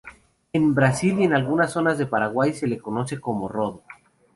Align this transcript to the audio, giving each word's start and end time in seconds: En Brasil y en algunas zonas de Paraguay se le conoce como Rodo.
En 0.51 0.73
Brasil 0.73 1.19
y 1.19 1.25
en 1.25 1.33
algunas 1.35 1.73
zonas 1.73 1.99
de 1.99 2.07
Paraguay 2.07 2.53
se 2.53 2.65
le 2.65 2.79
conoce 2.79 3.21
como 3.21 3.47
Rodo. 3.47 3.83